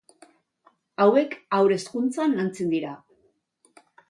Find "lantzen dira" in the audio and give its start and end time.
2.41-2.97